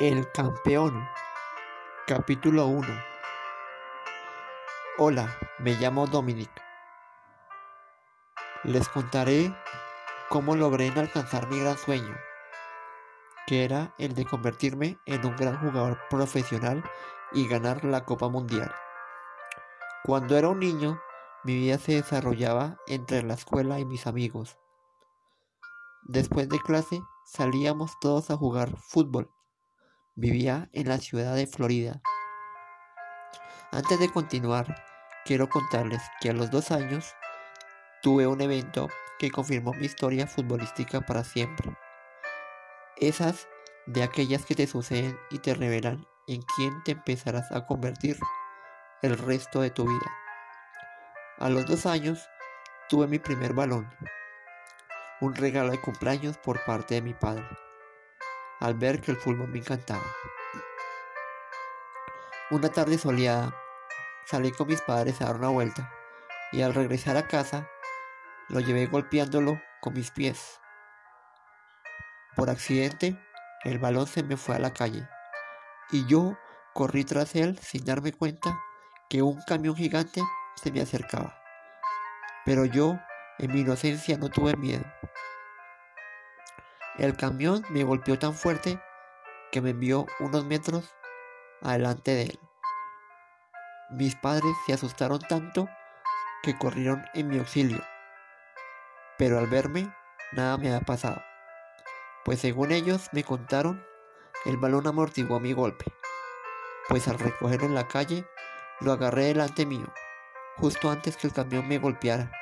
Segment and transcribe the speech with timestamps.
[0.00, 1.06] El campeón.
[2.06, 2.88] Capítulo 1.
[4.96, 6.50] Hola, me llamo Dominic.
[8.64, 9.54] Les contaré
[10.30, 12.16] cómo logré alcanzar mi gran sueño,
[13.46, 16.82] que era el de convertirme en un gran jugador profesional
[17.32, 18.74] y ganar la Copa Mundial.
[20.04, 20.98] Cuando era un niño,
[21.44, 24.58] mi vida se desarrollaba entre la escuela y mis amigos.
[26.04, 29.30] Después de clase salíamos todos a jugar fútbol.
[30.14, 32.02] Vivía en la ciudad de Florida.
[33.70, 34.84] Antes de continuar,
[35.24, 37.14] quiero contarles que a los dos años
[38.02, 41.74] tuve un evento que confirmó mi historia futbolística para siempre.
[42.98, 43.48] Esas
[43.86, 48.18] de aquellas que te suceden y te revelan en quién te empezarás a convertir
[49.00, 50.12] el resto de tu vida.
[51.38, 52.28] A los dos años
[52.90, 53.88] tuve mi primer balón,
[55.22, 57.61] un regalo de cumpleaños por parte de mi padre
[58.62, 60.04] al ver que el fútbol me encantaba.
[62.50, 63.52] Una tarde soleada,
[64.24, 65.92] salí con mis padres a dar una vuelta
[66.52, 67.68] y al regresar a casa
[68.48, 70.60] lo llevé golpeándolo con mis pies.
[72.36, 73.18] Por accidente,
[73.64, 75.08] el balón se me fue a la calle
[75.90, 76.38] y yo
[76.72, 78.56] corrí tras él sin darme cuenta
[79.10, 80.22] que un camión gigante
[80.54, 81.36] se me acercaba.
[82.44, 82.96] Pero yo,
[83.38, 84.84] en mi inocencia, no tuve miedo.
[86.98, 88.78] El camión me golpeó tan fuerte
[89.50, 90.94] que me envió unos metros
[91.62, 92.40] adelante de él.
[93.90, 95.68] Mis padres se asustaron tanto
[96.42, 97.82] que corrieron en mi auxilio,
[99.16, 99.94] pero al verme
[100.32, 101.22] nada me había pasado,
[102.24, 103.84] pues según ellos me contaron,
[104.44, 105.86] el balón amortiguó mi golpe,
[106.88, 108.26] pues al recogerlo en la calle
[108.80, 109.92] lo agarré delante mío,
[110.56, 112.32] justo antes que el camión me golpeara.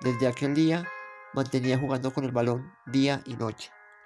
[0.00, 0.90] Desde aquel día
[1.34, 3.70] mantenía jugando con el balón día y noche.